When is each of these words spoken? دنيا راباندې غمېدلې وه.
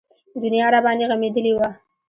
دنيا 0.43 0.67
راباندې 0.73 1.05
غمېدلې 1.09 1.51
وه. 1.57 1.69